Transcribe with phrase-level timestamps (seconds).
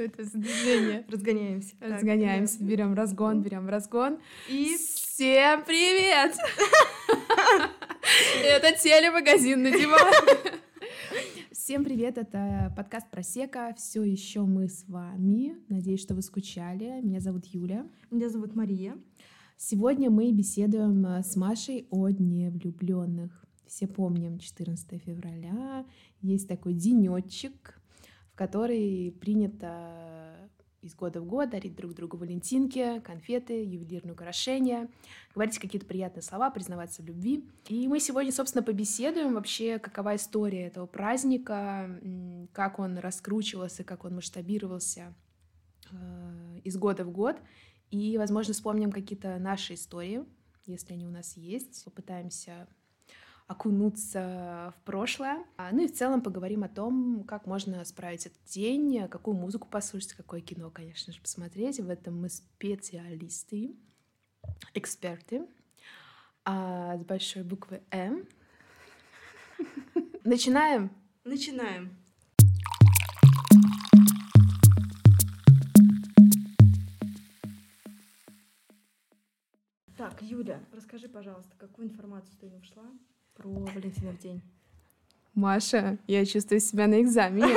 [0.00, 1.04] Что это за движение?
[1.10, 1.74] Разгоняемся.
[1.78, 4.18] Разгоняемся, так, берем разгон, берем разгон.
[4.48, 6.32] И всем привет!
[8.42, 10.58] Это телемагазин на диване.
[11.52, 13.74] Всем привет, это подкаст Просека.
[13.76, 15.58] Все еще мы с вами.
[15.68, 17.02] Надеюсь, что вы скучали.
[17.02, 17.86] Меня зовут Юля.
[18.10, 18.96] Меня зовут Мария.
[19.58, 23.44] Сегодня мы беседуем э, с Машей о Дне влюбленных.
[23.66, 25.84] Все помним 14 февраля.
[26.22, 27.79] Есть такой денечек,
[28.40, 30.48] которой принято
[30.80, 34.88] из года в год дарить друг другу валентинки, конфеты, ювелирные украшения,
[35.34, 37.46] говорить какие-то приятные слова, признаваться в любви.
[37.68, 42.00] И мы сегодня, собственно, побеседуем вообще, какова история этого праздника,
[42.54, 45.14] как он раскручивался, как он масштабировался
[45.90, 47.36] э, из года в год.
[47.90, 50.24] И, возможно, вспомним какие-то наши истории,
[50.64, 51.84] если они у нас есть.
[51.84, 52.68] Попытаемся
[53.50, 55.44] окунуться в прошлое.
[55.56, 59.66] А, ну и в целом поговорим о том, как можно справить этот день, какую музыку
[59.68, 61.80] послушать, какое кино, конечно же, посмотреть.
[61.80, 63.74] В этом мы специалисты,
[64.72, 65.48] эксперты
[66.44, 68.24] а, с большой буквы М.
[70.22, 70.92] Начинаем?
[71.24, 71.96] Начинаем.
[79.96, 82.84] Так, Юля, расскажи, пожалуйста, какую информацию ты нашла
[83.34, 84.42] про Валентинов день.
[85.34, 87.54] Маша, я чувствую себя на экзамене.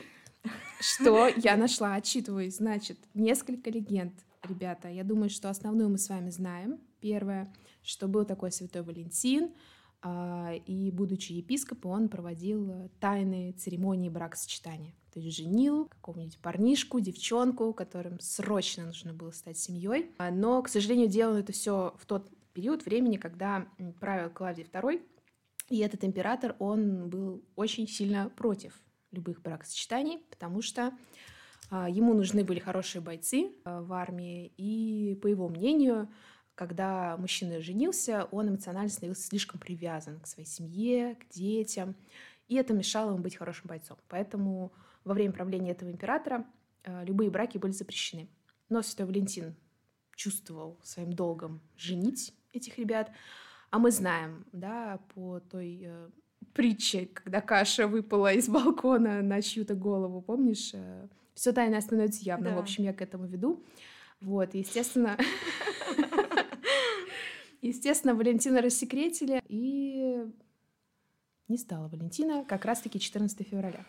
[0.80, 1.94] Что я нашла?
[1.94, 2.56] Отчитываюсь.
[2.56, 4.88] Значит, несколько легенд, ребята.
[4.88, 6.78] Я думаю, что основную мы с вами знаем.
[7.00, 7.50] Первое,
[7.82, 9.54] что был такой святой Валентин,
[10.02, 14.92] а, и, будучи епископом, он проводил тайные церемонии бракосочетания.
[15.14, 20.10] То есть женил какого-нибудь парнишку, девчонку, которым срочно нужно было стать семьей.
[20.18, 23.66] А, но, к сожалению, делал это все в тот период времени, когда
[24.00, 25.02] правил Клавдий II,
[25.68, 28.78] и этот император, он был очень сильно против
[29.10, 30.92] любых бракосочетаний, потому что
[31.70, 36.08] а, ему нужны были хорошие бойцы а, в армии, и, по его мнению,
[36.54, 41.96] когда мужчина женился, он эмоционально становился слишком привязан к своей семье, к детям,
[42.48, 43.96] и это мешало ему быть хорошим бойцом.
[44.08, 44.72] Поэтому
[45.04, 46.46] во время правления этого императора
[46.84, 48.28] а, любые браки были запрещены.
[48.68, 49.56] Но Святой Валентин
[50.14, 53.10] чувствовал своим долгом женить этих ребят,
[53.70, 56.10] а мы знаем, да, по той э,
[56.52, 60.70] притче, когда каша выпала из балкона на чью-то голову, помнишь?
[60.74, 62.52] Э, все тайное становится явным.
[62.52, 62.56] Да.
[62.56, 63.62] В общем, я к этому веду.
[64.20, 65.16] Вот, естественно...
[67.62, 70.22] Естественно, Валентина рассекретили, и
[71.48, 73.86] не стала Валентина как раз-таки 14 февраля.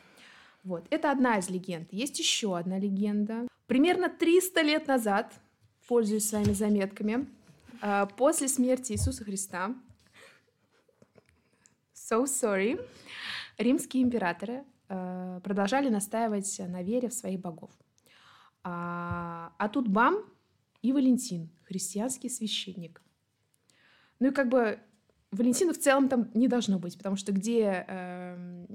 [0.64, 1.92] Вот, это одна из легенд.
[1.92, 3.48] Есть еще одна легенда.
[3.68, 5.34] Примерно 300 лет назад,
[5.88, 7.28] пользуясь своими заметками,
[8.18, 9.76] после смерти Иисуса Христа,
[11.94, 12.80] so sorry,
[13.58, 17.72] римские императоры а, продолжали настаивать на вере в своих богов.
[18.64, 20.24] А, а тут бам
[20.82, 23.02] и Валентин, христианский священник.
[24.20, 24.80] Ну и как бы
[25.32, 28.66] Валентина в целом там не должно быть, потому что где э,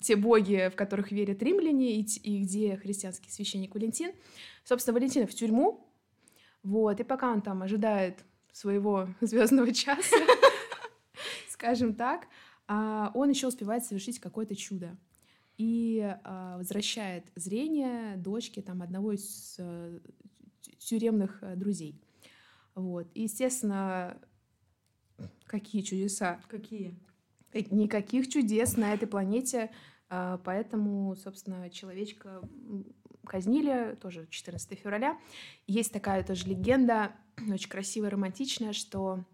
[0.00, 4.12] те боги, в которых верят римляне, и, и где христианский священник Валентин,
[4.64, 5.87] собственно, Валентина в тюрьму,
[6.62, 10.16] вот, и пока он там ожидает своего звездного часа,
[11.50, 12.26] скажем так,
[12.66, 14.96] а, он еще успевает совершить какое-то чудо
[15.56, 19.98] и а, возвращает зрение дочке там одного из э,
[20.78, 22.00] тюремных э, друзей.
[22.74, 23.08] Вот.
[23.14, 24.16] И, естественно,
[25.44, 26.40] какие чудеса?
[26.48, 26.94] Какие?
[27.52, 29.70] Никаких чудес на этой планете,
[30.08, 32.40] а, поэтому, собственно, человечка
[33.28, 35.18] казнили, тоже 14 февраля.
[35.66, 37.12] Есть такая тоже легенда,
[37.52, 39.24] очень красивая, романтичная, что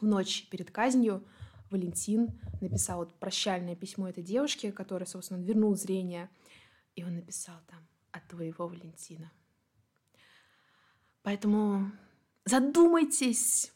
[0.00, 1.24] в ночь перед казнью
[1.70, 2.28] Валентин
[2.60, 6.30] написал вот прощальное письмо этой девушке, которая, собственно, вернул зрение,
[6.94, 9.30] и он написал там от твоего Валентина.
[11.22, 11.90] Поэтому
[12.44, 13.72] задумайтесь,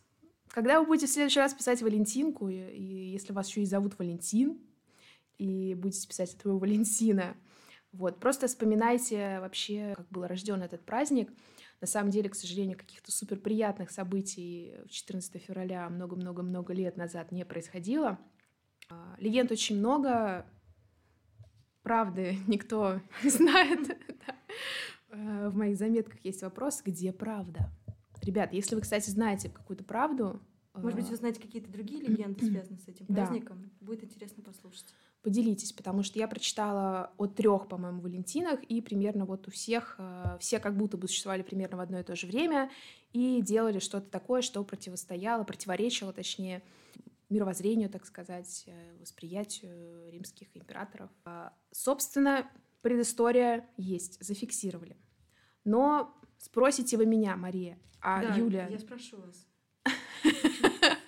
[0.48, 3.98] когда вы будете в следующий раз писать Валентинку, и, и если вас еще и зовут
[3.98, 4.60] Валентин,
[5.38, 7.36] и будете писать от твоего Валентина,
[7.92, 11.32] вот, просто вспоминайте вообще, как был рожден этот праздник.
[11.80, 17.32] На самом деле, к сожалению, каких-то супер приятных событий в 14 февраля много-много-много лет назад
[17.32, 18.18] не происходило.
[18.90, 20.46] А, легенд очень много,
[21.82, 23.98] правды никто не знает.
[25.12, 27.72] А, в моих заметках есть вопрос, где правда?
[28.22, 30.40] Ребят, если вы, кстати, знаете какую-то правду...
[30.72, 33.72] Может быть, а, вы знаете какие-то другие легенды, связанные с этим праздником?
[33.80, 39.48] Будет интересно послушать поделитесь, потому что я прочитала о трех, по-моему, Валентинах, и примерно вот
[39.48, 42.70] у всех, э, все как будто бы существовали примерно в одно и то же время
[43.12, 46.62] и делали что-то такое, что противостояло, противоречило, точнее,
[47.28, 51.10] мировоззрению, так сказать, э, восприятию римских императоров.
[51.24, 52.50] А, собственно,
[52.82, 54.96] предыстория есть, зафиксировали.
[55.64, 58.68] Но спросите вы меня, Мария, а да, Юля...
[58.68, 59.46] я спрошу вас.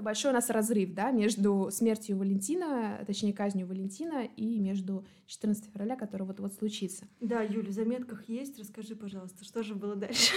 [0.00, 5.66] Это большой у нас разрыв, да, между смертью Валентина, точнее, казнью Валентина, и между 14
[5.66, 7.06] февраля, который вот-вот случится.
[7.20, 8.58] Да, Юля, в заметках есть.
[8.58, 10.32] Расскажи, пожалуйста, что же было дальше?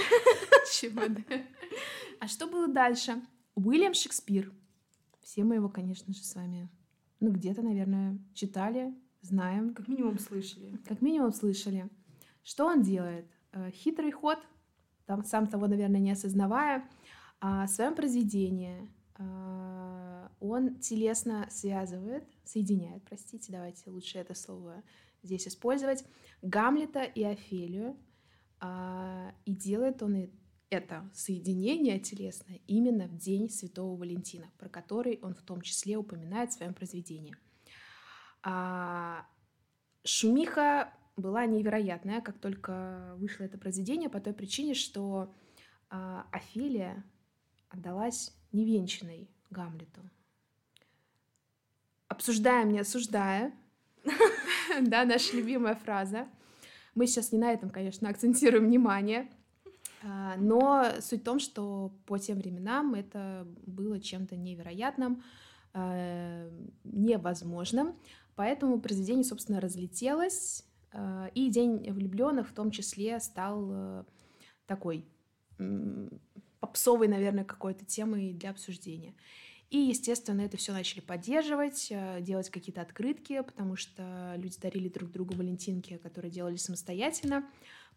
[0.74, 1.42] Чего, да?
[2.19, 3.21] А что было дальше?
[3.56, 4.51] Уильям Шекспир.
[5.21, 6.69] Все мы его, конечно же, с вами,
[7.21, 9.74] ну, где-то, наверное, читали, знаем.
[9.74, 10.77] Как минимум слышали.
[10.86, 11.89] Как минимум слышали.
[12.44, 13.27] Что он делает?
[13.54, 14.39] Э, хитрый ход,
[15.06, 16.86] там, сам того, наверное, не осознавая,
[17.39, 18.88] а в своем произведении а,
[20.40, 24.84] он телесно связывает, соединяет, простите, давайте лучше это слово
[25.22, 26.04] здесь использовать,
[26.42, 27.98] Гамлета и Офелию,
[28.60, 30.30] а, и делает он
[30.70, 36.52] это соединение телесное именно в день Святого Валентина, про который он в том числе упоминает
[36.52, 37.36] в своем произведении.
[38.42, 39.26] А,
[40.04, 45.34] шумиха была невероятная, как только вышло это произведение, по той причине, что
[45.90, 47.06] Офелия
[47.74, 50.02] отдалась невенчанной Гамлету.
[52.08, 53.52] Обсуждаем, не осуждая.
[54.81, 56.28] Да, наша любимая фраза.
[56.96, 59.30] Мы сейчас не на этом, конечно, акцентируем внимание,
[60.02, 65.24] а, но суть в том, что по тем временам это было чем-то невероятным,
[65.74, 66.50] а,
[66.84, 67.96] невозможным,
[68.36, 74.04] поэтому произведение, собственно, разлетелось, а, и День влюбленных в том числе стал э,
[74.66, 75.06] такой
[76.63, 79.13] попсовой, наверное, какой-то темой для обсуждения.
[79.69, 85.12] И, естественно, это все начали поддерживать, э, делать какие-то открытки, потому что люди дарили друг
[85.12, 87.44] другу валентинки, которые делали самостоятельно.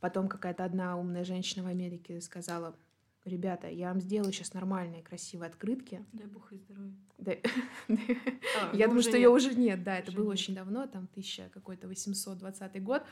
[0.00, 2.74] Потом какая-то одна умная женщина в Америке сказала,
[3.24, 6.04] ребята, я вам сделаю сейчас нормальные, красивые открытки.
[6.12, 6.96] Дай бог и здоровья.
[7.88, 11.86] А, я думаю, что ее уже нет, да, это было очень давно, там, 1000 какой-то
[11.86, 13.04] 820 год.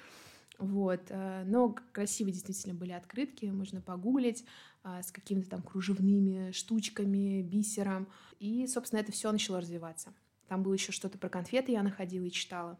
[0.59, 1.01] Вот.
[1.09, 4.45] Э, но красивые действительно были открытки, можно погуглить
[4.83, 8.07] а, с какими-то там кружевными штучками, бисером.
[8.39, 10.13] И, собственно, это все начало развиваться.
[10.49, 12.79] Там было еще что-то про конфеты, я находила и читала.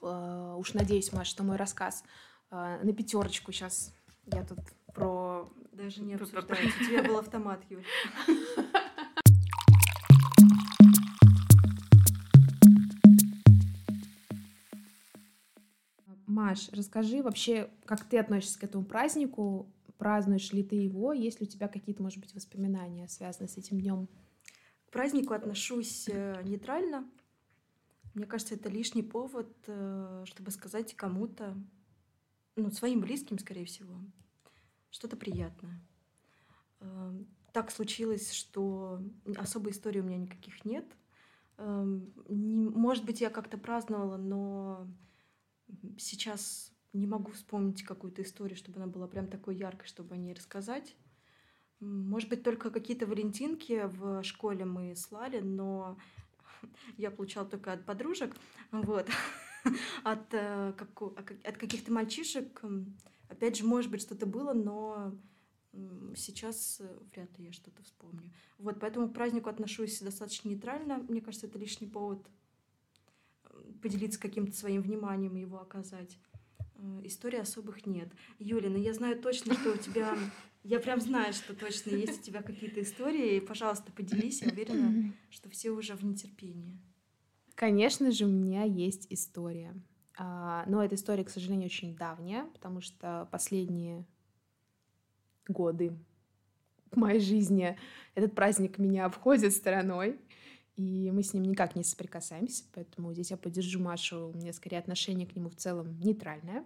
[0.00, 2.02] Э, уж надеюсь, Маша, что мой рассказ
[2.50, 3.92] э, на пятерочку сейчас
[4.26, 4.58] я тут
[4.94, 5.52] про...
[5.72, 6.80] Даже не обсуждается.
[6.80, 7.84] У тебя был автомат, Юль.
[16.38, 19.68] Маш, расскажи вообще, как ты относишься к этому празднику?
[19.96, 21.12] Празднуешь ли ты его?
[21.12, 24.08] Есть ли у тебя какие-то, может быть, воспоминания, связанные с этим днем?
[24.86, 27.10] К празднику отношусь э, нейтрально.
[28.14, 31.56] Мне кажется, это лишний повод, э, чтобы сказать кому-то,
[32.54, 33.96] ну, своим близким, скорее всего,
[34.90, 35.80] что-то приятное.
[36.78, 37.20] Э,
[37.52, 39.02] так случилось, что
[39.36, 40.86] особой истории у меня никаких нет.
[41.56, 44.86] Может быть, я как-то праздновала, но
[45.98, 50.32] Сейчас не могу вспомнить какую-то историю, чтобы она была прям такой яркой, чтобы о ней
[50.32, 50.96] рассказать.
[51.80, 55.98] Может быть, только какие-то валентинки в школе мы слали, но
[56.96, 58.34] я получала только от подружек,
[58.72, 59.08] вот,
[60.04, 60.74] от, э,
[61.44, 62.62] от каких-то мальчишек.
[63.28, 65.14] Опять же, может быть, что-то было, но
[66.16, 68.32] сейчас э, вряд ли я что-то вспомню.
[68.58, 70.98] Вот, поэтому к празднику отношусь достаточно нейтрально.
[71.08, 72.26] Мне кажется, это лишний повод
[73.80, 76.18] поделиться каким-то своим вниманием и его оказать.
[76.76, 78.08] Э, историй особых нет.
[78.38, 80.16] Юля, ну я знаю точно, что у тебя...
[80.64, 83.36] Я прям знаю, что точно есть у тебя какие-то истории.
[83.36, 84.42] И, пожалуйста, поделись.
[84.42, 86.78] Я уверена, что все уже в нетерпении.
[87.54, 89.74] Конечно же, у меня есть история.
[90.16, 94.04] А, но эта история, к сожалению, очень давняя, потому что последние
[95.46, 95.96] годы
[96.96, 97.76] моей жизни
[98.14, 100.18] этот праздник меня обходит стороной
[100.78, 104.78] и мы с ним никак не соприкасаемся, поэтому здесь я поддержу Машу, у меня скорее
[104.78, 106.64] отношение к нему в целом нейтральное.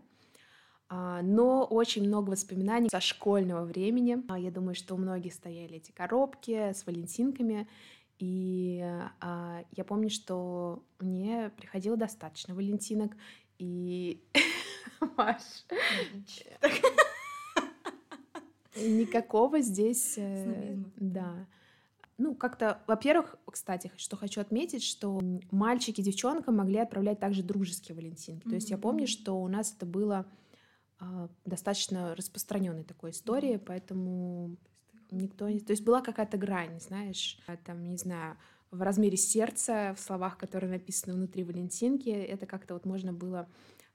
[0.91, 4.23] А, но очень много воспоминаний со школьного времени.
[4.29, 7.67] А, я думаю, что у многих стояли эти коробки с валентинками,
[8.19, 8.85] и
[9.21, 13.17] а, я помню, что мне приходило достаточно валентинок,
[13.59, 14.23] и...
[15.17, 15.65] Маш...
[18.77, 20.19] Никакого здесь...
[20.19, 21.47] Э, да
[22.19, 27.97] ну, как-то, во-первых, кстати, что хочу отметить, что мальчики и девчонкам могли отправлять также дружеские
[27.97, 28.47] валентинки.
[28.47, 28.51] Mm-hmm.
[28.51, 30.27] То есть я помню, что у нас это было
[31.01, 34.57] э, достаточно распространенной такой историей, поэтому
[35.11, 35.61] никто не...
[35.61, 38.37] То есть была какая-то грань, знаешь, там, не знаю,
[38.71, 43.49] в размере сердца, в словах, которые написаны внутри валентинки, это как-то вот можно было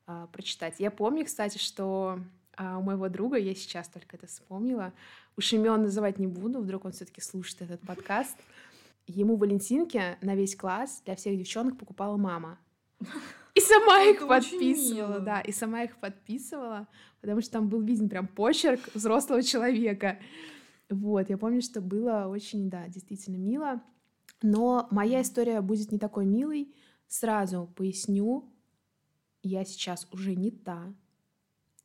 [0.07, 0.75] э, прочитать.
[0.79, 2.19] Я помню, кстати, что
[2.59, 4.91] А у моего друга, я сейчас только это вспомнила,
[5.37, 8.37] уж имен называть не буду, вдруг он все-таки слушает этот подкаст.
[9.05, 12.59] Ему валентинки на весь класс для всех девчонок покупала мама.
[13.53, 16.87] И сама их подписывала, да, и сама их подписывала,
[17.21, 20.19] потому что там был виден прям почерк взрослого человека.
[20.89, 23.81] Вот, я помню, что было очень, да, действительно мило.
[24.41, 26.73] Но моя история будет не такой милой.
[27.07, 28.53] Сразу поясню,
[29.41, 30.93] я сейчас уже не та.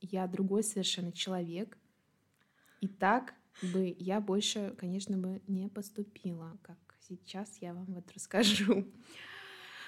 [0.01, 1.79] Я другой совершенно человек.
[2.81, 8.87] И так бы я больше, конечно, бы не поступила, как сейчас я вам вот расскажу.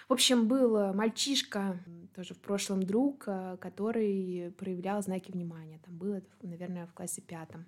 [0.08, 1.78] В общем, был мальчишка,
[2.14, 5.80] тоже в прошлом друг, э, который проявлял знаки внимания.
[5.82, 7.66] Там было, наверное, в классе пятом.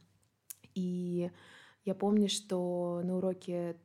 [0.74, 1.30] И
[1.86, 3.78] я помню, что на уроке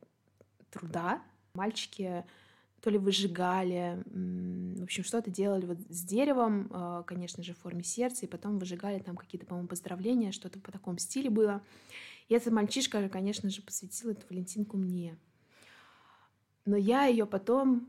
[0.70, 1.22] труда
[1.54, 2.24] мальчики
[2.82, 7.84] то ли выжигали, в общем, что-то делали вот с деревом, э, конечно же, в форме
[7.84, 11.62] сердца, и потом выжигали там какие-то, по-моему, поздравления, что-то по такому стиле было.
[12.28, 15.16] И этот мальчишка, конечно же, посвятил эту Валентинку мне.
[16.64, 17.88] Но я ее потом...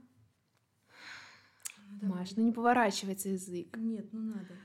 [2.01, 3.75] Ну, Маш, ну не поворачивается язык.
[3.77, 4.55] Нет, ну надо.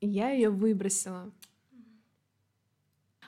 [0.00, 1.32] Я ее выбросила.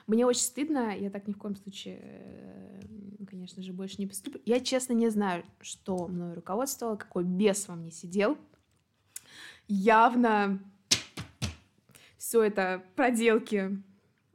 [0.09, 4.41] Мне очень стыдно, я так ни в коем случае, э, конечно же, больше не поступлю.
[4.43, 8.35] Я, честно, не знаю, что мною руководствовало, какой бес во мне сидел.
[9.67, 10.59] Явно
[12.17, 13.83] все это проделки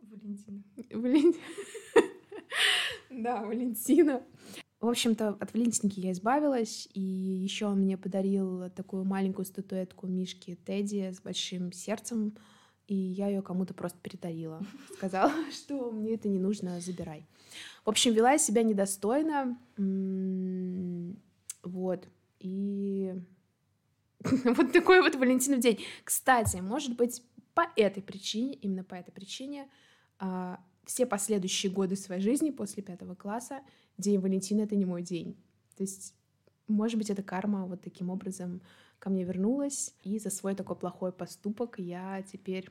[0.01, 0.63] Валентина.
[0.93, 1.43] Валентина.
[3.11, 4.23] Да, Валентина.
[4.81, 10.55] В общем-то, от Валентинки я избавилась, и еще он мне подарил такую маленькую статуэтку Мишки
[10.55, 12.37] Тедди с большим сердцем,
[12.87, 14.65] и я ее кому-то просто передарила.
[14.97, 17.27] Сказала, что мне это не нужно, забирай.
[17.85, 19.59] В общем, вела я себя недостойно.
[21.63, 22.09] Вот.
[22.41, 23.15] И
[24.45, 25.85] вот такой вот Валентинов день.
[26.03, 27.23] Кстати, может быть,
[27.55, 29.69] по этой причине, именно по этой причине,
[30.19, 33.61] а, все последующие годы своей жизни после пятого класса
[33.97, 35.37] День Валентина— это не мой день.
[35.77, 36.15] То есть,
[36.67, 38.61] может быть, эта карма вот таким образом
[39.05, 42.71] ко мне вернулась, и за свой такой плохой поступок я теперь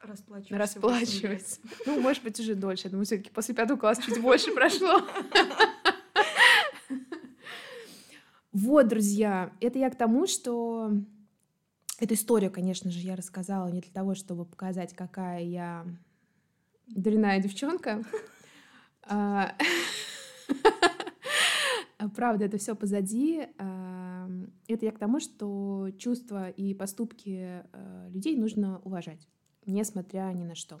[0.00, 0.60] расплачиваюсь.
[0.60, 1.58] Расплачиваюсь.
[1.86, 2.84] Ну, может быть, уже дольше.
[2.84, 5.02] Я думаю, все таки после пятого класса чуть больше прошло.
[8.52, 10.92] Вот, друзья, это я к тому, что
[11.98, 15.84] эту историю, конечно же, я рассказала не для того, чтобы показать, какая я
[16.86, 18.04] дрянная девчонка.
[22.02, 23.46] А, правда, это все позади.
[23.58, 24.28] А,
[24.66, 29.28] это я к тому, что чувства и поступки а, людей нужно уважать,
[29.66, 30.80] несмотря ни на что.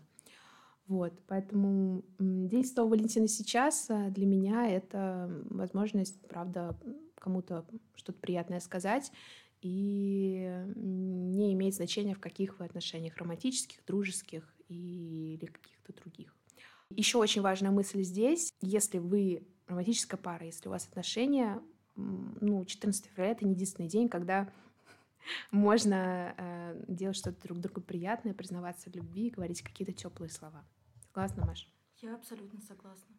[0.88, 6.76] Вот, поэтому День Святого Валентина сейчас для меня это возможность, правда,
[7.14, 7.64] кому-то
[7.94, 9.12] что-то приятное сказать,
[9.60, 16.34] и не имеет значения, в каких вы отношениях, романтических, дружеских или каких-то других.
[16.90, 21.62] Еще очень важная мысль здесь, если вы романтическая пара, если у вас отношения,
[21.94, 24.52] ну, 14 февраля— это не единственный день, когда
[25.50, 30.64] можно э, делать что-то друг другу приятное, признаваться в любви, говорить какие-то теплые слова.
[31.06, 31.68] Согласна, Маша?
[31.98, 33.14] Я абсолютно согласна.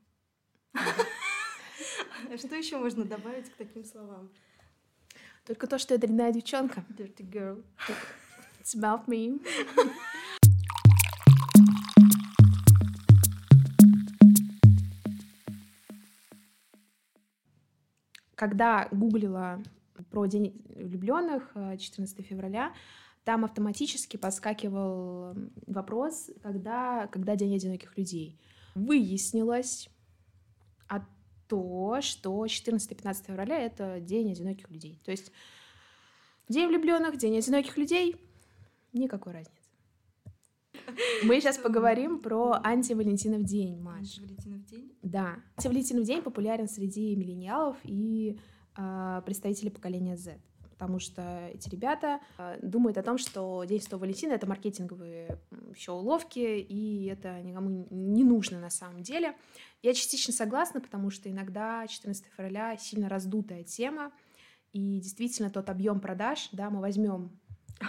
[2.37, 4.29] Что еще можно добавить к таким словам?
[5.45, 6.85] Только то, что я дрянная девчонка.
[6.89, 7.63] Dirty girl.
[8.61, 9.41] It's about me.
[18.43, 19.63] Когда гуглила
[20.11, 22.73] про День влюбленных 14 э, февраля,
[23.23, 25.33] там автоматически подскакивал
[25.65, 28.37] вопрос, когда, когда День одиноких людей.
[28.75, 29.87] Выяснилось,
[30.89, 31.03] от
[31.47, 34.99] то, что 14-15 февраля— это День одиноких людей.
[35.05, 35.31] То есть
[36.49, 38.17] День влюбленных, День одиноких людей—
[38.91, 39.62] никакой разницы.
[41.25, 44.19] Мы сейчас поговорим про антивалентинов день, Маш.
[44.19, 44.91] Антивалентинов день?
[45.01, 45.37] Да.
[45.57, 48.39] Антивалентинов день популярен среди миллениалов и
[48.77, 50.39] э, представителей поколения Z
[50.69, 55.39] потому что эти ребята э, думают о том, что День Святого Валентина— это маркетинговые
[55.73, 59.33] еще уловки, и это никому не нужно на самом деле.
[59.81, 64.11] Я частично согласна, потому что иногда 14 февраля сильно раздутая тема,
[64.73, 67.39] и действительно тот объем продаж, да, мы возьмем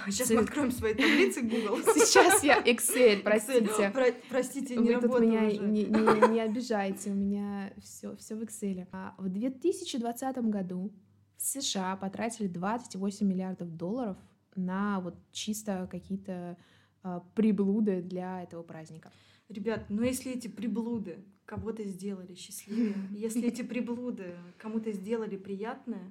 [0.09, 1.79] Сейчас мы откроем свои таблицы Google.
[1.95, 3.61] Сейчас я Excel, простите.
[3.61, 3.93] Excel.
[3.93, 5.59] Про, простите, не Вы тут меня уже.
[5.59, 8.87] Не, не, не обижайте, у меня все, все в Excel.
[8.93, 10.93] А в 2020 году
[11.37, 14.17] в США потратили 28 миллиардов долларов
[14.57, 16.57] на вот чисто какие-то
[17.03, 19.11] а, приблуды для этого праздника.
[19.49, 26.11] Ребят, ну если эти приблуды кого-то сделали счастливее, если эти приблуды кому-то сделали приятное,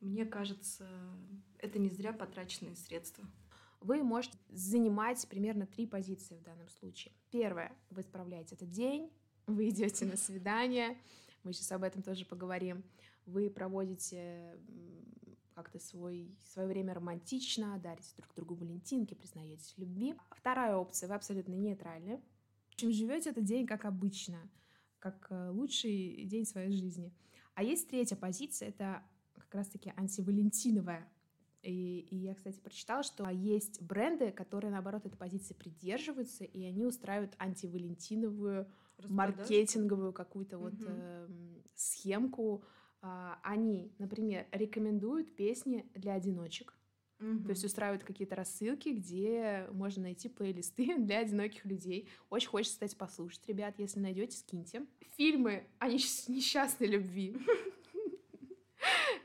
[0.00, 0.88] мне кажется,
[1.58, 3.24] это не зря потраченные средства.
[3.80, 7.12] вы можете занимать примерно три позиции в данном случае.
[7.30, 9.10] Первое, вы справляете этот день,
[9.46, 10.98] вы идете на свидание,
[11.42, 12.84] мы сейчас об этом тоже поговорим.
[13.26, 14.58] Вы проводите
[15.54, 20.14] как-то свой, свое время романтично, дарите друг другу валентинки, признаетесь в любви.
[20.30, 22.22] Вторая опция, вы абсолютно нейтральны.
[22.70, 24.48] В общем, живете этот день как обычно,
[24.98, 27.12] как э, лучший день своей жизни.
[27.54, 29.02] А есть третья позиция, это
[29.48, 31.08] как раз-таки антивалентиновая.
[31.62, 36.84] И, и я, кстати, прочитала, что есть бренды, которые, наоборот, этой позиции придерживаются, и они
[36.84, 38.68] устраивают антивалентиновую
[39.08, 40.64] маркетинговую какую-то угу.
[40.64, 41.28] вот э,
[41.74, 42.64] схемку,
[43.00, 46.74] а, они, например, рекомендуют песни для одиночек.
[47.20, 47.44] Угу.
[47.44, 52.08] То есть устраивают какие-то рассылки, где можно найти плейлисты для одиноких людей.
[52.30, 54.86] Очень хочется, кстати, послушать, ребят, если найдете, скиньте.
[55.16, 57.36] Фильмы о несчастной любви.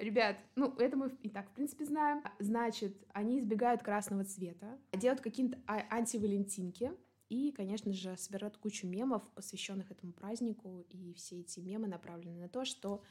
[0.04, 2.22] Ребят, ну, это мы и так, в принципе, знаем.
[2.40, 6.92] Значит, они избегают красного цвета, делают какие-то а, антивалентинки,
[7.30, 12.50] и, конечно же, собирают кучу мемов, посвященных этому празднику, и все эти мемы направлены на
[12.50, 13.02] то, что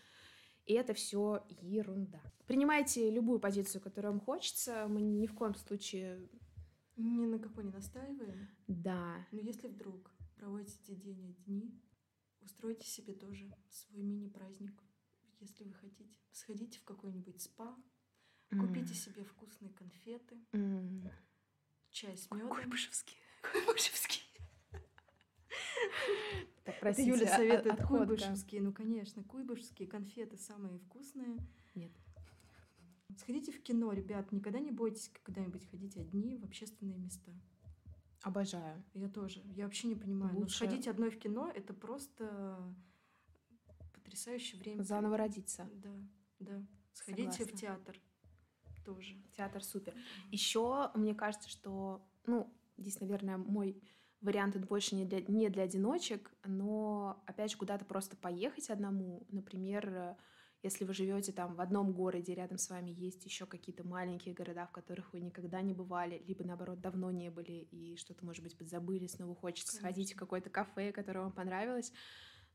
[0.67, 2.21] и это все ерунда.
[2.47, 4.87] Принимайте любую позицию, которую вам хочется.
[4.89, 6.29] Мы ни в коем случае...
[6.97, 8.49] Ни на какой не настаиваем.
[8.69, 9.27] Да.
[9.33, 11.75] Но если вдруг проводите день одни,
[12.43, 14.79] устройте себе тоже свой мини-праздник.
[15.43, 17.77] Если вы хотите, сходите в какой-нибудь спа,
[18.51, 18.61] mm.
[18.61, 21.11] купите себе вкусные конфеты, mm.
[21.91, 22.49] чай с медом.
[22.49, 23.17] Куйбышевский.
[23.53, 24.23] Куйбышевский.
[26.63, 28.63] Так, простите, Юля советует от, куйбышевские.
[28.63, 31.37] Ну, конечно, куйбышевские конфеты самые вкусные.
[31.75, 31.91] Нет.
[33.19, 34.31] Сходите в кино, ребят.
[34.31, 37.33] Никогда не бойтесь когда-нибудь ходить одни в общественные места.
[38.23, 38.85] Обожаю.
[38.95, 39.43] Я тоже.
[39.57, 40.37] Я вообще не понимаю.
[40.37, 40.63] Лучше...
[40.63, 42.63] Но сходить одной в кино— это просто
[44.13, 44.83] потрясающее время.
[44.83, 45.69] Заново родиться.
[45.75, 45.91] Да,
[46.39, 46.67] да.
[46.93, 47.57] Сходите Согласна.
[47.57, 48.01] в театр
[48.85, 49.17] тоже.
[49.37, 49.95] Театр супер.
[50.31, 53.81] Еще мне кажется, что, ну, здесь, наверное, мой
[54.21, 59.27] вариант это больше не для, не для одиночек, но, опять же, куда-то просто поехать одному.
[59.31, 60.17] Например,
[60.63, 64.67] если вы живете там в одном городе, рядом с вами есть еще какие-то маленькие города,
[64.67, 68.57] в которых вы никогда не бывали, либо наоборот давно не были и что-то, может быть,
[68.59, 69.89] подзабыли, снова хочется Конечно.
[69.89, 71.93] сходить в какое-то кафе, которое вам понравилось,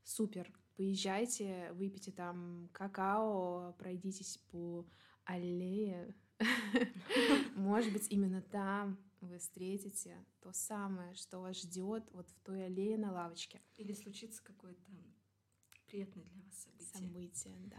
[0.04, 4.86] супер, поезжайте, выпейте там какао, пройдитесь по
[5.24, 6.14] аллее,
[7.56, 12.96] может быть, именно там вы встретите то самое, что вас ждет вот в той аллее
[12.96, 13.60] на лавочке.
[13.76, 14.92] Или случится какое-то
[15.88, 17.08] приятное для вас событие.
[17.08, 17.78] Событие, да.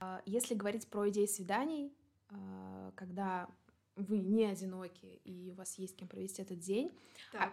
[0.00, 1.94] А, если говорить про идеи свиданий,
[2.30, 3.48] а, когда
[4.02, 6.90] вы не одиноки и у вас есть кем провести этот день.
[7.32, 7.52] А так.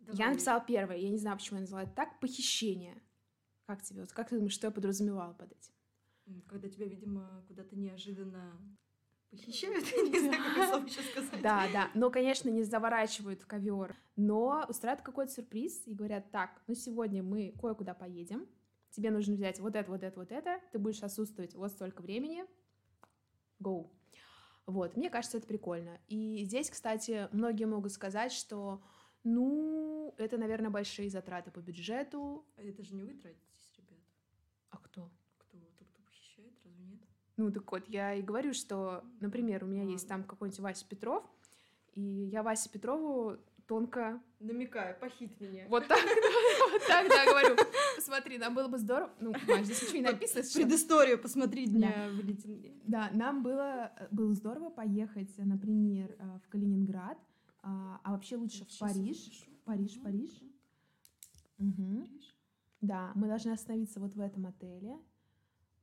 [0.00, 0.18] Давай.
[0.18, 3.02] Я написала первое, я не знаю, почему я назвала это так, похищение.
[3.66, 6.42] Как тебе, вот как ты думаешь, что я подразумевала под этим?
[6.46, 8.56] Когда тебя, видимо, куда-то неожиданно
[9.30, 11.42] похищают, не знаю, как слово еще сказать.
[11.42, 16.62] Да, да, но, конечно, не заворачивают в ковер, но устраивают какой-то сюрприз и говорят, так,
[16.66, 18.46] ну сегодня мы кое-куда поедем,
[18.90, 22.44] тебе нужно взять вот это, вот это, вот это, ты будешь отсутствовать вот столько времени,
[23.60, 23.90] go.
[24.66, 25.98] Вот, мне кажется, это прикольно.
[26.08, 28.82] И здесь, кстати, многие могут сказать, что
[29.22, 32.44] ну, это, наверное, большие затраты по бюджету.
[32.56, 33.98] А это же не вы тратитесь, ребят.
[34.70, 35.10] А кто?
[35.38, 35.58] Кто?
[35.78, 37.00] Тот, кто похищает, разве нет?
[37.36, 39.86] Ну, так вот, я и говорю, что, например, у меня а.
[39.86, 41.24] есть там какой-нибудь Вася Петров,
[41.92, 44.22] и я Васе Петрову тонко...
[44.38, 45.66] Намекаю, похить меня.
[45.68, 45.98] Вот так,
[46.72, 47.56] вот так, да, говорю.
[47.96, 49.10] Посмотри, нам было бы здорово...
[49.20, 50.44] Ну, Маш, здесь ничего не написано.
[50.54, 52.10] Предысторию посмотри дня
[52.84, 57.18] Да, нам было, было здорово поехать, например, э, в Калининград,
[57.62, 59.48] а, а вообще лучше в Париж.
[59.64, 60.30] Париж, Париж.
[61.58, 62.08] Угу.
[62.82, 64.98] Да, мы должны остановиться вот в этом отеле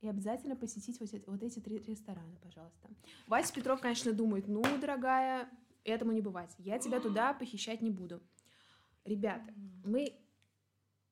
[0.00, 2.88] и обязательно посетить вот эти, вот эти три ресторана, пожалуйста.
[3.26, 5.48] Вася Петров, конечно, думает, ну, дорогая,
[5.84, 6.54] этому не бывать.
[6.58, 8.22] Я тебя туда похищать не буду.
[9.04, 9.52] Ребята,
[9.84, 10.18] мы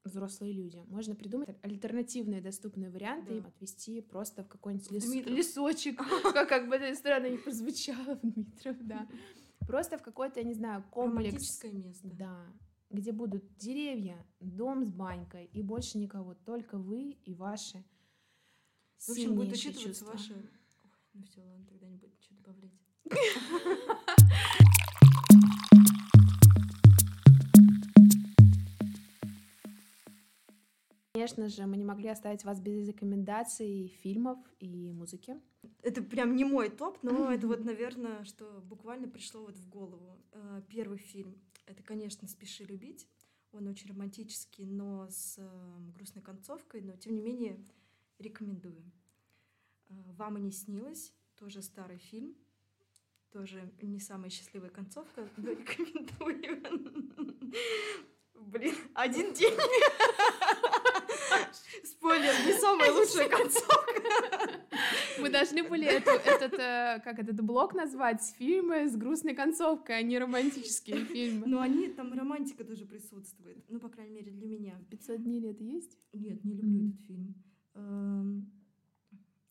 [0.05, 0.83] взрослые люди.
[0.89, 3.49] Можно придумать альтернативные доступные варианты, да.
[3.49, 5.15] отвести просто в какой-нибудь лес...
[5.27, 5.99] лесочек,
[6.35, 9.07] как, как бы это странно не прозвучало, Дмитров, да.
[9.67, 11.29] Просто в какой-то, я не знаю, комплекс.
[11.29, 12.09] Романтическое место.
[12.09, 12.47] Да.
[12.91, 17.83] Где будут деревья, дом с банькой и больше никого, только вы и ваши
[19.07, 20.13] В общем, будет учитываться чувства.
[20.13, 20.35] ваши...
[20.35, 20.51] Ой,
[21.15, 22.73] ну все, ладно, тогда не будет ничего добавлять.
[31.15, 35.39] Конечно же, мы не могли оставить вас без рекомендаций фильмов и музыки.
[35.83, 40.19] Это прям не мой топ, но это вот, наверное, что буквально пришло вот в голову.
[40.33, 43.07] Э, первый фильм— это, конечно, «Спеши любить».
[43.53, 47.63] Он очень романтический, но с эм, грустной концовкой, но, тем не менее,
[48.19, 48.83] Рекомендую.
[49.89, 52.37] А, «Вам и не снилось» тоже старый фильм,
[53.33, 56.63] тоже не самая счастливая концовка, но рекомендую.
[58.35, 59.59] Блин, один день.
[61.85, 64.03] Спойлер, не самая лучшая концовка.
[65.21, 70.03] Мы должны были эту, этот, э, как этот блок назвать, фильмы с грустной концовкой, а
[70.03, 71.47] не романтические фильмы.
[71.47, 73.65] Но они, там романтика тоже присутствует.
[73.69, 74.81] Ну, по крайней мере, для меня.
[74.91, 75.99] 500 дней лет есть?
[76.13, 77.35] Нет, не люблю этот фильм.
[77.75, 78.53] Эм,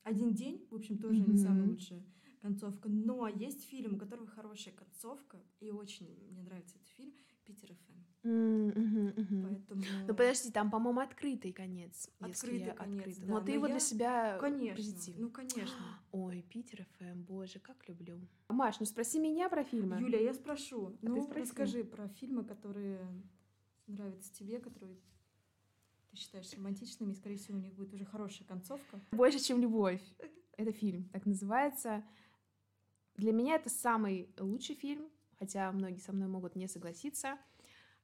[0.04, 2.04] «Один день», в общем, тоже не самая лучшая
[2.42, 2.90] концовка.
[2.90, 7.14] Но есть фильм, у которого хорошая концовка, и очень мне нравится этот фильм
[7.46, 8.11] «Питер ФМ».
[8.24, 9.84] Поэтому...
[10.08, 12.10] Ну подожди, там, по-моему, открытый конец.
[12.20, 13.18] Открытый конец.
[13.18, 13.74] Да, но, но ты его я...
[13.74, 15.16] для себя конечно, позитив.
[15.18, 15.76] Ну, конечно.
[16.12, 18.20] Ой, Питер ФМ, боже, как люблю.
[18.50, 20.00] Маш, ну спроси меня про фильмы.
[20.00, 20.88] Юля, я спрошу.
[20.88, 23.00] А ну, расскажи про фильмы, которые
[23.88, 24.98] нравятся тебе, которые
[26.12, 29.00] ты считаешь романтичными, и, скорее всего, у них будет уже хорошая концовка.
[29.12, 30.02] Больше, чем любовь.
[30.58, 32.04] Это фильм, так называется.
[33.16, 37.38] Для меня это самый лучший фильм, хотя многие со мной могут не согласиться.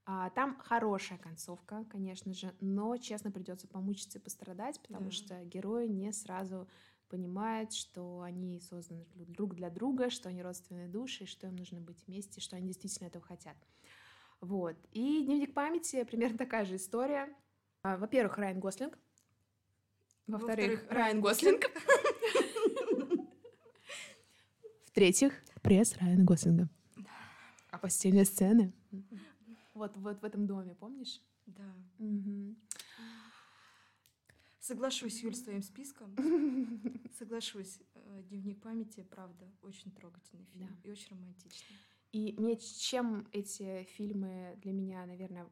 [0.09, 5.11] А, там хорошая концовка, конечно же, но, честно, придется помучиться и пострадать, потому да.
[5.11, 6.65] что герои не сразу
[7.09, 12.07] понимают, что они созданы друг для друга, что они родственные души, что им нужно быть
[12.07, 13.57] вместе, что они действительно этого хотят.
[14.39, 14.77] Вот.
[14.93, 17.27] И «Дневник памяти» примерно такая же история.
[17.83, 18.97] А, во-первых, Райан Гослинг.
[20.25, 21.65] Во-вторых, Во Райан Гослинг.
[24.85, 26.69] В-третьих, пресс Райана Гослинга.
[27.71, 28.71] А постельные сцены?
[29.77, 31.21] Вот, вот в этом доме, помнишь?
[31.45, 31.75] Да.
[31.99, 32.55] Угу.
[34.59, 36.15] Соглашусь, Юль, с твоим списком.
[37.19, 37.79] Соглашусь.
[37.93, 40.75] Э, Дневник памяти, правда, очень трогательный фильм да.
[40.83, 41.77] и очень романтичный.
[42.11, 45.47] И мне чем эти фильмы для меня, наверное,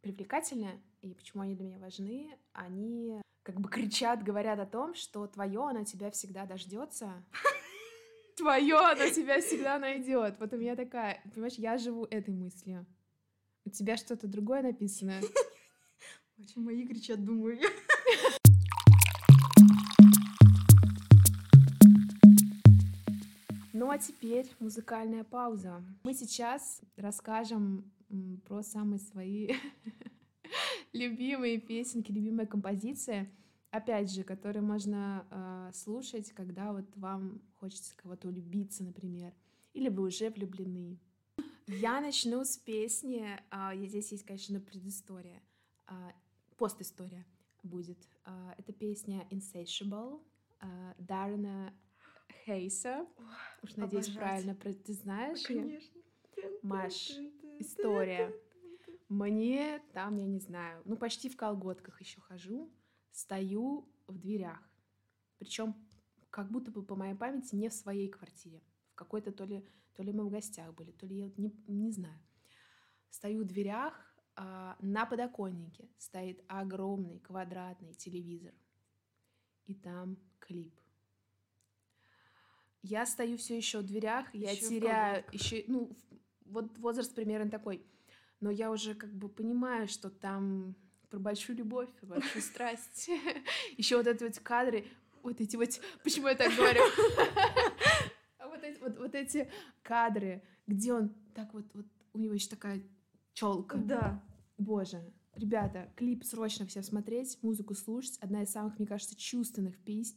[0.00, 5.26] привлекательны и почему они для меня важны, они как бы кричат, говорят о том, что
[5.26, 7.24] твое, оно тебя всегда дождется.
[8.36, 10.36] Твое, оно тебя всегда найдет.
[10.40, 12.86] Вот у меня такая, понимаешь, я живу этой мыслью.
[13.64, 15.20] У тебя что-то другое написано?
[16.38, 17.68] Очень мои кричат, думаю я.
[23.74, 25.82] Ну а теперь музыкальная пауза.
[26.02, 27.92] Мы сейчас расскажем
[28.46, 29.50] про самые свои
[30.92, 33.28] любимые песенки, любимые композиции
[33.72, 39.34] опять же, которые можно э, слушать, когда вот вам хочется кого-то улюбиться, например,
[39.72, 41.00] или вы уже влюблены.
[41.66, 43.26] Я начну с песни.
[43.50, 45.42] Э, здесь есть, конечно, предыстория,
[45.88, 45.92] э,
[46.58, 47.26] постистория
[47.62, 47.98] будет.
[48.26, 50.22] Э, это песня Insatiable
[50.60, 51.72] э, Даррена
[52.44, 53.06] Хейса.
[53.62, 54.22] Уж надеюсь, Обожать.
[54.22, 55.80] правильно ты знаешь ее.
[56.62, 57.12] Маш,
[57.58, 58.34] история.
[59.08, 62.70] Мне там, я не знаю, ну почти в колготках еще хожу
[63.12, 64.60] стою в дверях.
[65.38, 65.74] Причем
[66.30, 68.62] как будто бы по моей памяти не в своей квартире.
[68.92, 71.90] В какой-то то ли, то ли мы в гостях были, то ли я не, не
[71.90, 72.18] знаю.
[73.10, 73.94] Стою в дверях,
[74.34, 78.54] а на подоконнике стоит огромный квадратный телевизор.
[79.66, 80.74] И там клип.
[82.82, 85.96] Я стою все еще в дверях, я еще теряю еще, ну,
[86.46, 87.86] вот возраст примерно такой.
[88.40, 90.74] Но я уже как бы понимаю, что там
[91.12, 93.10] про большую любовь, про большую страсть.
[93.76, 94.86] Еще вот эти вот кадры,
[95.22, 95.78] вот эти вот...
[96.02, 96.80] Почему я так говорю?
[98.44, 99.50] Вот эти, вот, вот эти
[99.82, 102.82] кадры, где он так вот, вот у него еще такая
[103.32, 103.76] челка.
[103.78, 104.22] Да.
[104.58, 105.02] Боже,
[105.34, 108.18] ребята, клип срочно все смотреть, музыку слушать.
[108.20, 110.16] Одна из самых, мне кажется, чувственных песен.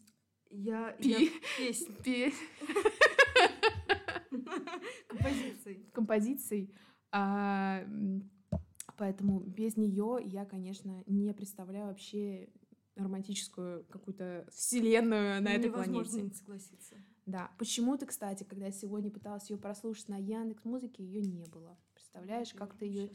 [0.51, 1.09] Я, Пи...
[1.09, 1.95] я песня.
[2.03, 2.33] Пи...
[5.07, 5.89] Композиций.
[5.93, 6.75] Композиций.
[7.11, 7.83] А,
[8.97, 12.49] Поэтому без нее я, конечно, не представляю вообще
[12.95, 16.21] романтическую какую-то вселенную на этой Невозможно планете.
[16.21, 16.95] не согласиться.
[17.25, 17.51] Да.
[17.57, 21.77] Почему-то, кстати, когда я сегодня пыталась ее прослушать на Яндекс Музыке, ее не было.
[21.93, 23.11] Представляешь, как-то ее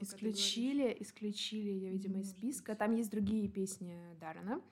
[0.00, 2.76] исключили, исключили ее, видимо, из списка.
[2.76, 4.62] Там есть другие песни Даррена,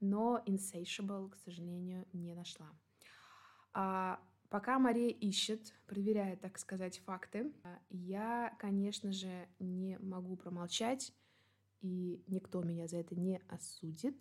[0.00, 2.70] но Insatiable, к сожалению, не нашла.
[3.72, 4.20] А
[4.54, 7.52] Пока Мария ищет, проверяет, так сказать, факты,
[7.90, 11.12] я, конечно же, не могу промолчать,
[11.80, 14.16] и никто меня за это не осудит.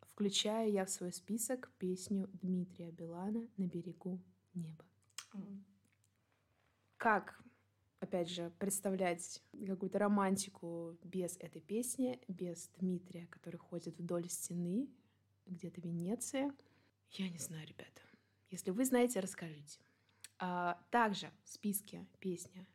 [0.00, 4.22] Включаю я в свой список песню Дмитрия Билана «На берегу
[4.54, 4.86] неба».
[6.96, 7.38] Как,
[8.00, 14.88] опять же, представлять какую-то романтику без этой песни, без Дмитрия, который ходит вдоль стены
[15.44, 16.50] где-то в Венеции?
[17.10, 18.00] Я не знаю, ребята.
[18.52, 19.80] Если вы знаете, расскажите.
[20.38, 22.66] А, также в списке песня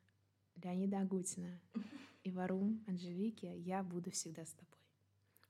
[0.55, 1.61] Леонида Агутина
[2.23, 4.79] и Варум Анжелики «Я буду всегда с тобой».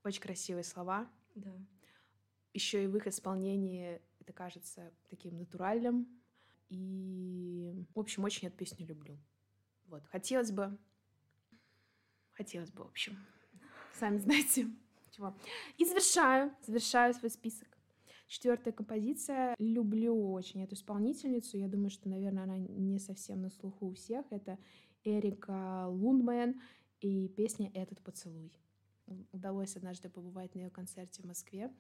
[0.04, 1.10] Очень красивые слова.
[1.34, 1.54] Да.
[2.54, 6.08] Еще и в их исполнении это кажется таким натуральным.
[6.68, 9.18] И, в общем, очень эту песню люблю.
[9.86, 10.06] Вот.
[10.08, 10.78] Хотелось бы...
[12.34, 13.18] Хотелось бы, в общем.
[13.94, 14.68] Сами знаете,
[15.12, 15.34] чего.
[15.78, 17.77] И завершаю, завершаю свой список.
[18.28, 19.56] Четвертая композиция.
[19.58, 21.58] Люблю очень эту исполнительницу.
[21.58, 24.26] Я думаю, что, наверное, она не совсем на слуху у всех.
[24.32, 24.60] Это
[25.06, 26.62] Эрика Лундман
[27.00, 28.52] и песня «Этот поцелуй».
[29.32, 31.74] Удалось однажды побывать на ее концерте в Москве.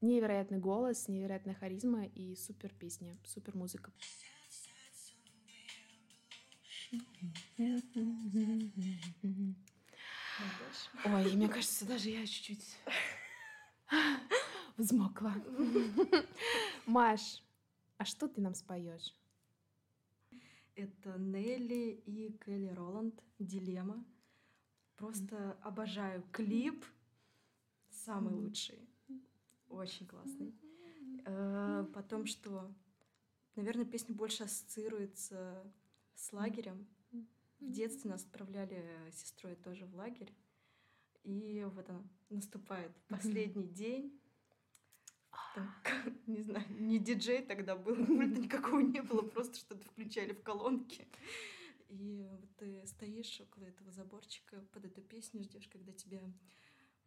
[0.00, 3.92] Невероятный голос, невероятная харизма и супер песня, супер музыка.
[11.04, 12.76] Ой, мне кажется, даже я чуть-чуть
[14.76, 15.34] взмокла.
[16.86, 17.42] Маш,
[17.98, 19.14] а что ты нам споешь?
[20.74, 24.04] Это Нелли и Келли Роланд «Дилемма».
[24.96, 26.84] Просто обожаю клип.
[27.90, 28.78] Самый лучший.
[29.68, 30.54] Очень классный.
[31.24, 32.70] Э, потом что?
[33.56, 35.64] Наверное, песня больше ассоциируется
[36.14, 36.86] с лагерем.
[37.58, 40.32] В детстве нас отправляли сестрой тоже в лагерь.
[41.24, 44.20] И вот он наступает последний день.
[45.54, 45.74] Там,
[46.26, 51.06] не знаю, не диджей тогда был, пульта никакого не было, просто что-то включали в колонки.
[51.88, 56.20] И вот ты стоишь около этого заборчика под эту песню, ждешь, когда тебя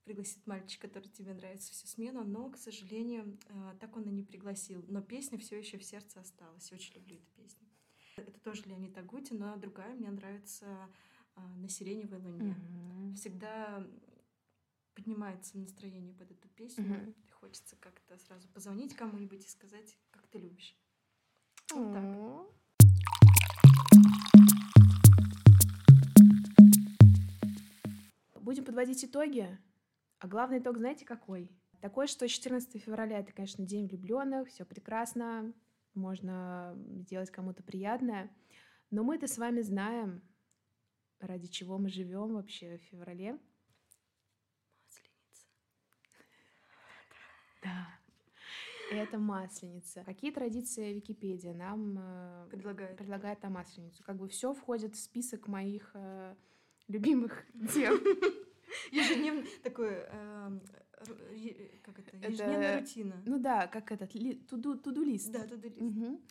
[0.09, 4.23] пригласит мальчик, который тебе нравится всю смену, но, к сожалению, э, так он и не
[4.23, 4.83] пригласил.
[4.87, 6.71] Но песня все еще в сердце осталась.
[6.71, 7.67] Очень люблю эту песню.
[8.15, 10.89] Это тоже Леонид Агутин, но другая мне нравится
[11.35, 12.55] э, «На сиреневой луне».
[12.55, 13.13] Mm-hmm.
[13.15, 13.87] Всегда
[14.95, 16.85] поднимается настроение под эту песню.
[16.85, 17.15] Mm-hmm.
[17.39, 20.75] Хочется как-то сразу позвонить кому-нибудь и сказать, как ты любишь.
[21.71, 22.51] Вот mm-hmm.
[28.33, 28.43] так.
[28.43, 29.57] Будем подводить итоги.
[30.19, 31.49] А главный итог, знаете, какой?
[31.79, 35.53] Такой, что 14 февраля это, конечно, день влюбленных, все прекрасно,
[35.93, 38.29] можно сделать кому-то приятное.
[38.91, 40.21] Но мы-то с вами знаем,
[41.21, 43.39] ради чего мы живем вообще в феврале.
[47.61, 47.87] Да.
[48.91, 50.03] Это масленица.
[50.03, 54.03] Какие традиции Википедия нам э, предлагает, предлагает на масленицу?
[54.03, 56.35] Как бы все входит в список моих э,
[56.87, 57.95] любимых дел.
[58.91, 60.61] Ежедневно такой, эм,
[61.83, 63.21] как это, ежедневная рутина.
[63.25, 65.31] Ну да, как этот, туду-лист.
[65.31, 66.21] Да, туду-лист.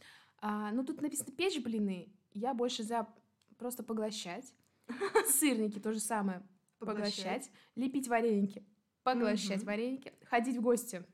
[0.41, 3.09] А, ну тут написано печь блины, я больше за
[3.57, 4.53] просто поглощать.
[5.29, 6.43] Сырники то же самое,
[6.79, 7.51] поглощать.
[7.75, 8.65] Лепить вареники,
[9.03, 10.13] поглощать вареники.
[10.25, 11.05] Ходить в гости.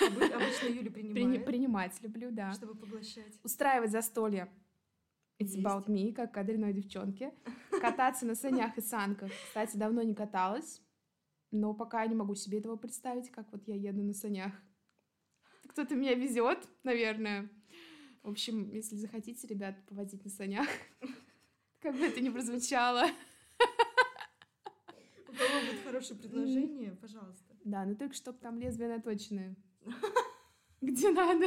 [0.00, 1.44] Обычно Юля принимает.
[1.44, 2.52] Принимать люблю, да.
[2.52, 3.38] Чтобы поглощать.
[3.42, 4.48] Устраивать застолье.
[5.38, 5.58] It's Есть.
[5.58, 7.32] about me, как кадренной девчонке.
[7.80, 9.30] Кататься на санях и санках.
[9.48, 10.80] Кстати, давно не каталась,
[11.50, 14.52] но пока я не могу себе этого представить, как вот я еду на санях.
[15.68, 17.50] Кто-то меня везет, наверное.
[18.22, 20.68] В общем, если захотите, ребят, повозить на санях,
[21.80, 23.06] как бы это ни прозвучало.
[25.26, 27.51] У кого будет хорошее предложение, пожалуйста.
[27.64, 29.56] Да, но только чтобы там лезвие наточенное.
[30.80, 31.46] Где надо.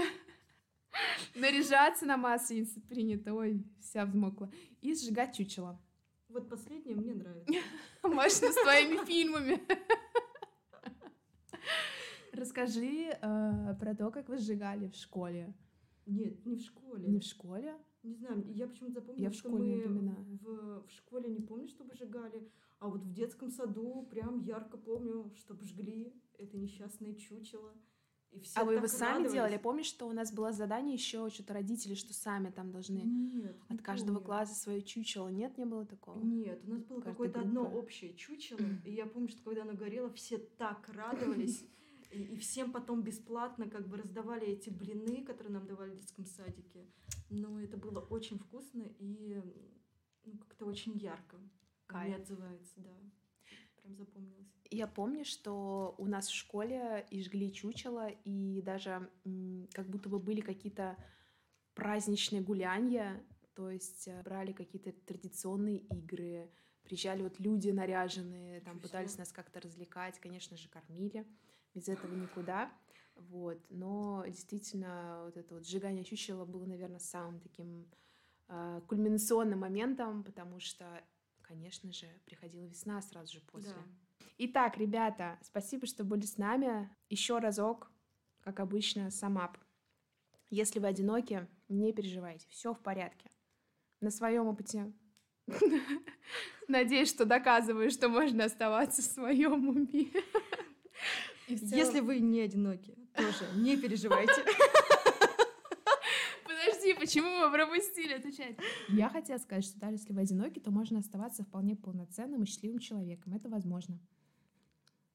[1.36, 3.34] Наряжаться на масленице принято.
[3.34, 4.50] Ой, вся взмокла.
[4.82, 5.82] И сжигать чучело.
[6.30, 7.54] Вот последнее мне нравится.
[8.04, 9.62] Можно с твоими фильмами.
[12.32, 15.54] Расскажи э, про то, как вы сжигали в школе.
[16.06, 17.08] Нет, не в школе.
[17.08, 17.78] Не в школе?
[18.06, 21.96] Не знаю, я почему-то запомнила, я в что мы в, в школе не помню, чтобы
[21.96, 22.48] сжигали,
[22.80, 27.74] а вот в детском саду прям ярко помню, чтобы жгли это несчастное чучело.
[28.32, 29.58] И все а вы его сами делали?
[29.58, 33.82] Помнишь, что у нас было задание еще что-то родители, что сами там должны Нет, от
[33.82, 34.26] каждого помню.
[34.26, 35.30] класса свое чучело?
[35.30, 36.22] Нет, не было такого?
[36.22, 40.12] Нет, у нас было какое-то одно общее чучело, и я помню, что когда оно горело,
[40.12, 41.66] все так радовались.
[42.16, 46.26] И, и всем потом бесплатно как бы раздавали эти блины, которые нам давали в детском
[46.26, 46.86] садике.
[47.30, 49.42] Но это было очень вкусно и
[50.24, 51.38] ну, как-то очень ярко.
[51.88, 52.08] Кайф.
[52.08, 52.92] Мне отзывается, да
[53.86, 54.48] прям запомнилось.
[54.72, 59.10] Я помню, что у нас в школе и жгли чучело, и даже
[59.74, 60.98] как будто бы были какие-то
[61.76, 63.24] праздничные гуляния,
[63.54, 66.50] то есть э, брали какие-то традиционные игры,
[66.84, 71.26] приезжали вот люди наряженные, там пытались нас как-то развлекать, конечно же, кормили,
[71.76, 72.72] без этого никуда,
[73.16, 77.88] вот, но действительно вот это вот сжигание чучела было, наверное, самым таким
[78.48, 81.04] э, кульминационным моментом, потому что
[81.48, 83.74] конечно же, приходила весна сразу же после.
[83.74, 84.26] Да.
[84.38, 86.90] Итак, ребята, спасибо, что были с нами.
[87.10, 87.92] Еще разок,
[88.42, 89.58] как обычно, самап.
[90.50, 93.30] Если вы одиноки, не переживайте, все в порядке.
[94.02, 94.94] На своем опыте
[96.68, 100.12] Надеюсь, что доказываю, что можно оставаться в своем уме.
[101.48, 104.34] Целом- Если вы не одиноки, тоже не переживайте.
[106.44, 108.60] Подожди, почему мы пропустили эту часть?
[108.90, 112.80] Я хотела сказать, что даже если вы одиноки, то можно оставаться вполне полноценным и счастливым
[112.80, 113.34] человеком.
[113.34, 114.00] Это возможно.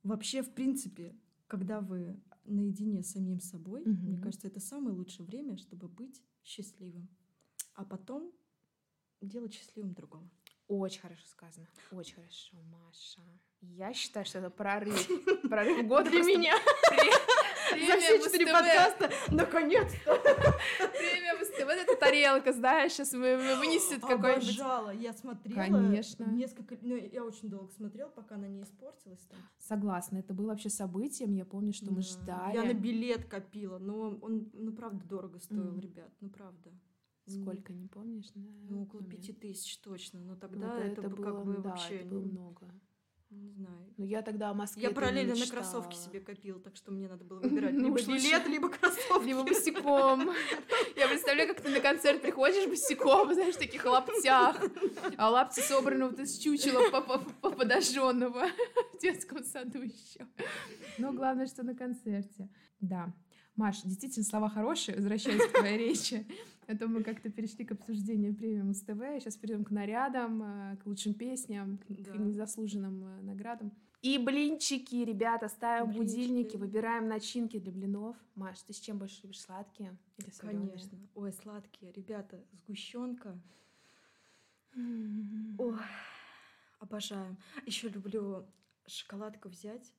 [0.03, 1.15] Вообще, в принципе,
[1.47, 4.23] когда вы наедине с самим собой, мне Мгм.
[4.23, 7.09] кажется, это самое лучшее время, чтобы быть счастливым.
[7.75, 8.33] А потом
[9.21, 10.29] делать счастливым другого.
[10.71, 11.67] Очень хорошо сказано.
[11.91, 13.21] Очень хорошо, Маша.
[13.61, 15.09] Я считаю, что это прорыв.
[15.51, 16.55] Прорыв года Для меня.
[17.89, 20.15] За все четыре подкаста, наконец-то!
[20.17, 21.65] Премия Муз-ТВ.
[21.65, 24.59] Вот эта тарелка, знаешь, сейчас вынесет какой-нибудь...
[24.59, 25.57] Обожала, я смотрела.
[25.57, 26.25] Конечно.
[26.25, 29.29] Несколько, ну, я очень долго смотрела, пока она не испортилась.
[29.59, 31.33] Согласна, это было вообще событием.
[31.33, 32.09] Я помню, что мы Да.
[32.09, 32.55] ждали.
[32.55, 36.71] Я на билет копила, но он, ну, правда, дорого стоил, ребят, ну, правда.
[37.31, 38.27] Сколько, не помнишь?
[38.35, 39.21] на Ну, около момент?
[39.21, 42.21] пяти тысяч точно, но Ну, тогда это, бы было, как бы да, вообще, это было
[42.21, 42.71] ну, много.
[43.31, 43.87] не знаю.
[43.97, 47.09] Но я тогда о Москве Я это параллельно на кроссовки себе копила, так что мне
[47.09, 49.27] надо было выбирать Ну либо билет, либо кроссовки.
[49.29, 50.31] Либо босиком.
[50.97, 54.61] Я представляю, как ты на концерт приходишь босиком, знаешь, в таких лаптях.
[55.17, 58.47] А лапти собраны вот из чучела по- по- по- подожженного
[58.95, 60.27] в детском саду еще.
[60.99, 62.49] Но главное, что на концерте.
[62.81, 63.15] Да.
[63.57, 66.27] Маш, действительно, слова хорошие, возвращаясь к твоей речи.
[66.67, 69.01] А то мы как-то перешли к обсуждению премиум с ТВ.
[69.19, 72.13] Сейчас перейдем к нарядам, э, к лучшим песням, к Да.
[72.17, 73.73] незаслуженным э, наградам.
[74.03, 76.15] И блинчики, ребята, ставим Блинчики.
[76.17, 78.17] будильники, выбираем начинки для блинов.
[78.37, 80.69] Маш, ты с чем больше любишь, сладкие или соленые?
[80.69, 80.99] Конечно.
[81.17, 81.91] Ой, сладкие.
[81.91, 83.37] Ребята, сгущенка.
[84.77, 85.57] М.
[85.59, 85.75] Ой,
[86.79, 87.37] обожаю.
[87.67, 88.47] Еще люблю
[88.87, 89.93] шоколадку взять,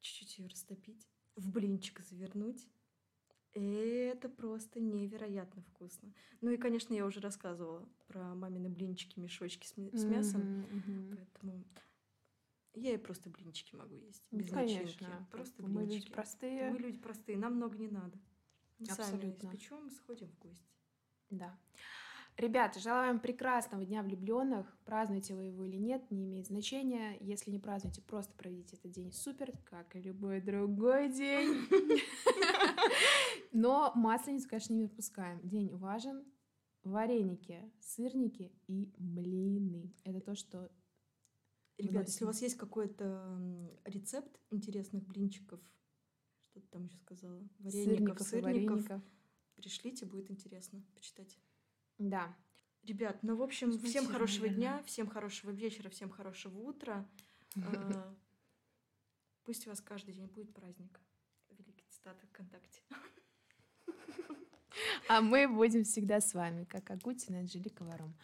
[0.00, 2.66] чуть-чуть ее растопить, в блинчик завернуть.
[3.52, 6.12] Это просто невероятно вкусно.
[6.40, 10.62] Ну и, конечно, я уже рассказывала про мамины блинчики, мешочки с, с мясом.
[10.62, 11.16] Мгм.
[11.16, 11.64] Поэтому
[12.74, 14.26] я и просто блинчики могу есть.
[14.32, 15.08] Ну, Без Конечно.
[15.08, 15.26] начинки.
[15.30, 16.12] Просто Мы люди блинчики.
[16.12, 16.70] простые.
[16.70, 18.18] Мы люди простые, нам много не надо.
[18.80, 19.46] Мы сами Абсолютно.
[19.46, 20.72] испечем и сходим в гости.
[21.30, 21.56] Да.
[22.36, 24.66] Ребята, желаю вам прекрасного дня влюбленных.
[24.84, 27.16] Празднуете вы его или нет, не имеет значения.
[27.20, 31.54] Если не празднуете, просто проведите этот день супер, как и любой другой день.
[33.52, 35.40] Но масленицу, конечно, не пропускаем.
[35.48, 36.24] День важен.
[36.82, 39.94] Вареники, сырники и блины.
[40.02, 40.70] Это то, что...
[41.78, 43.40] Ребят, если у вас есть какой-то
[43.84, 45.60] рецепт интересных блинчиков,
[46.50, 49.02] что ты там еще сказала, вареников, сырников сырников, вареников.
[49.56, 51.38] пришлите, будет интересно почитать.
[51.98, 52.34] Да.
[52.82, 54.58] Ребят, ну, в общем, всем Смонтируем, хорошего наверное.
[54.76, 57.06] дня, всем хорошего вечера, всем хорошего утра.
[57.56, 58.14] А,
[59.44, 61.00] Пусть у вас каждый день будет праздник.
[61.50, 62.80] Великий цитаты ВКонтакте.
[65.08, 68.14] А мы будем всегда с вами, как Агутина Анжелика Варум.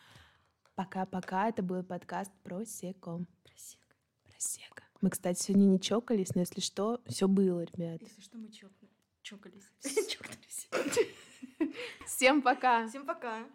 [0.75, 1.49] Пока-пока.
[1.49, 3.29] Это был подкаст про секом.
[3.45, 3.95] Просека.
[4.25, 4.83] Просека.
[5.01, 8.01] Мы, кстати, сегодня не чокались, но если что, все было, ребят.
[8.03, 8.91] Если что, мы чокнули-
[9.23, 9.71] чокались.
[10.09, 10.69] Чокнулись.
[12.07, 12.89] Всем пока!
[12.89, 13.47] Всем пока.